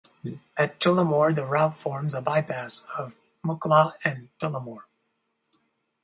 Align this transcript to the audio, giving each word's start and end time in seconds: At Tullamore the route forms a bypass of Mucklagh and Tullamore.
At 0.57 0.79
Tullamore 0.79 1.35
the 1.35 1.45
route 1.45 1.77
forms 1.77 2.15
a 2.15 2.23
bypass 2.23 2.87
of 2.97 3.15
Mucklagh 3.45 3.93
and 4.03 4.29
Tullamore. 4.39 4.85